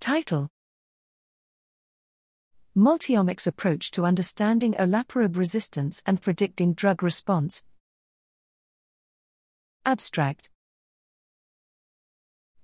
Title 0.00 0.48
Multiomics 2.76 3.48
Approach 3.48 3.90
to 3.90 4.04
Understanding 4.04 4.74
Olaparib 4.74 5.36
Resistance 5.36 6.02
and 6.06 6.22
Predicting 6.22 6.72
Drug 6.72 7.02
Response. 7.02 7.64
Abstract 9.84 10.50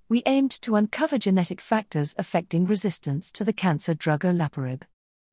We 0.08 0.22
aimed 0.26 0.52
to 0.62 0.76
uncover 0.76 1.18
genetic 1.18 1.60
factors 1.60 2.14
affecting 2.16 2.66
resistance 2.66 3.32
to 3.32 3.42
the 3.42 3.52
cancer 3.52 3.94
drug 3.94 4.20
olaparib. 4.20 4.82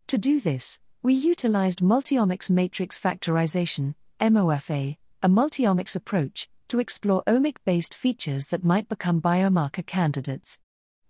To 0.08 0.18
do 0.18 0.40
this, 0.40 0.80
we 1.04 1.14
utilized 1.14 1.82
multiomics 1.82 2.50
matrix 2.50 3.00
factorization, 3.00 3.94
MOFA, 4.20 4.98
a 5.22 5.30
multiomics 5.30 5.96
approach, 5.96 6.50
to 6.70 6.80
explore 6.80 7.24
omic 7.28 7.58
based 7.64 7.94
features 7.94 8.48
that 8.48 8.64
might 8.64 8.90
become 8.90 9.22
biomarker 9.22 9.86
candidates. 9.86 10.58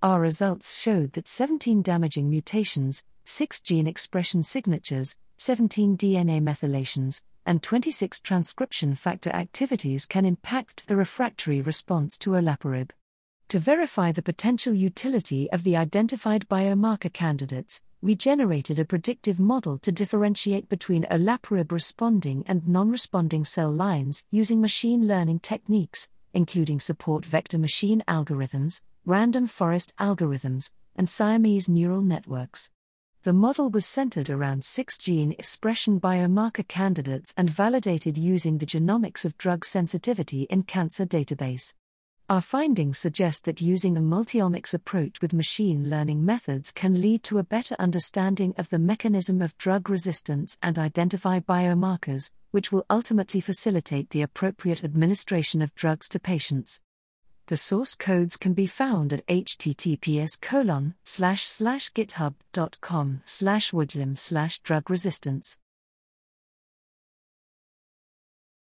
Our 0.04 0.20
results 0.20 0.80
showed 0.80 1.14
that 1.14 1.28
17 1.28 1.84
damaging 1.84 2.28
mutations, 2.28 3.04
6 3.26 3.62
gene 3.62 3.86
expression 3.86 4.42
signatures, 4.42 5.16
17 5.38 5.96
DNA 5.96 6.42
methylations, 6.42 7.22
and 7.46 7.62
26 7.62 8.20
transcription 8.22 8.96
factor 8.96 9.30
activities 9.30 10.08
can 10.08 10.26
impact 10.26 10.88
the 10.88 10.96
refractory 10.96 11.62
response 11.62 12.18
to 12.18 12.32
olaparib. 12.32 12.90
To 13.50 13.60
verify 13.60 14.12
the 14.12 14.24
potential 14.24 14.74
utility 14.74 15.48
of 15.52 15.64
the 15.64 15.78
identified 15.78 16.48
biomarker 16.50 17.14
candidates, 17.14 17.84
we 18.02 18.16
generated 18.16 18.80
a 18.80 18.86
predictive 18.86 19.40
model 19.40 19.78
to 19.78 19.92
differentiate 19.92 20.68
between 20.68 21.06
olaparib 21.12 21.72
responding 21.72 22.44
and 22.48 22.68
non 22.68 22.90
responding 22.90 23.44
cell 23.44 23.72
lines 23.72 24.24
using 24.32 24.62
machine 24.62 25.08
learning 25.08 25.42
techniques, 25.42 26.08
including 26.34 26.80
support 26.80 27.24
vector 27.24 27.60
machine 27.60 28.04
algorithms, 28.08 28.82
random 29.06 29.48
forest 29.48 29.94
algorithms, 30.00 30.72
and 30.96 31.10
Siamese 31.10 31.68
neural 31.68 32.02
networks. 32.02 32.70
The 33.24 33.34
model 33.34 33.70
was 33.70 33.86
centered 33.86 34.30
around 34.30 34.64
six 34.64 34.98
gene 34.98 35.32
expression 35.34 36.00
biomarker 36.00 36.68
candidates 36.68 37.34
and 37.38 37.50
validated 37.50 38.18
using 38.18 38.58
the 38.58 38.66
Genomics 38.66 39.26
of 39.26 39.38
Drug 39.38 39.66
Sensitivity 39.66 40.44
in 40.50 40.64
Cancer 40.64 41.06
database. 41.06 41.74
Our 42.30 42.42
findings 42.42 42.98
suggest 42.98 43.46
that 43.46 43.62
using 43.62 43.98
a 43.98 44.02
multiomics 44.02 44.74
approach 44.74 45.20
with 45.22 45.34
machine 45.34 45.90
learning 45.90 46.24
methods 46.24 46.72
can 46.72 47.02
lead 47.02 47.24
to 47.24 47.40
a 47.40 47.44
better 47.44 47.76
understanding 47.78 48.54
of 48.58 48.70
the 48.70 48.80
mechanism 48.80 49.42
of 49.42 49.58
drug 49.58 49.90
resistance 49.90 50.58
and 50.64 50.80
identify 50.80 51.40
biomarkers, 51.40 52.32
which 52.52 52.72
will 52.72 52.86
ultimately 52.90 53.42
facilitate 53.42 54.12
the 54.12 54.22
appropriate 54.22 54.84
administration 54.84 55.62
of 55.62 55.76
drugs 55.76 56.08
to 56.10 56.20
patients. 56.20 56.80
The 57.52 57.58
source 57.58 57.96
codes 57.96 58.38
can 58.38 58.54
be 58.54 58.66
found 58.66 59.12
at 59.12 59.28
https 59.28 60.40
colon 60.40 60.96
slash 61.04 61.44
slash 61.44 61.92
github.com 61.92 63.24
slash 63.26 63.72
woodlim 63.72 64.18
slash 64.18 64.60
drug 64.60 64.90
resistance. 64.90 65.60